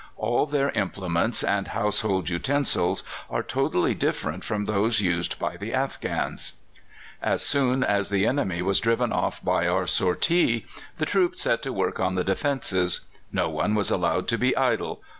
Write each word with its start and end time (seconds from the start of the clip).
All 0.17 0.47
their 0.47 0.71
implements 0.71 1.43
and 1.43 1.67
household 1.67 2.27
utensils 2.27 3.03
are 3.29 3.43
totally 3.43 3.93
different 3.93 4.43
from 4.43 4.65
those 4.65 4.99
used 4.99 5.37
by 5.37 5.57
the 5.57 5.75
Afghans. 5.75 6.53
As 7.21 7.45
soon 7.45 7.83
as 7.83 8.09
the 8.09 8.25
enemy 8.25 8.63
was 8.63 8.79
driven 8.79 9.13
off 9.13 9.45
by 9.45 9.67
our 9.67 9.85
sortie 9.85 10.65
the 10.97 11.05
troops 11.05 11.43
set 11.43 11.61
to 11.61 11.71
work 11.71 11.99
on 11.99 12.15
the 12.15 12.23
defences. 12.23 13.01
No 13.31 13.47
one 13.51 13.75
was 13.75 13.91
allowed 13.91 14.27
to 14.29 14.39
be 14.39 14.57
idle. 14.57 15.03